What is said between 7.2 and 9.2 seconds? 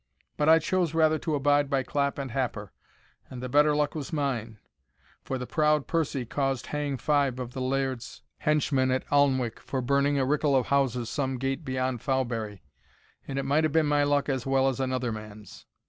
of the Laird's henchmen at